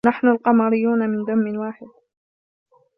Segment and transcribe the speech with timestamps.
[0.05, 1.87] نحن القمريون من دم ٍ واحد،